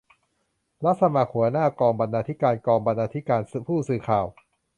[0.83, 4.25] รับสมัครหัวหน้ากองบรรณาธิการ-กองบรรณาธิการ-ผู้สื่อข่าว